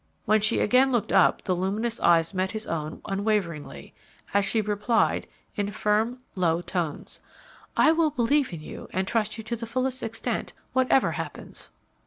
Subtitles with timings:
[0.25, 3.93] When she again looked up the luminous eyes met his own unwaveringly,
[4.33, 7.19] as she replied, in firm, low tones,
[7.77, 11.69] "I will believe in you and trust you to the fullest extent, whatever happens."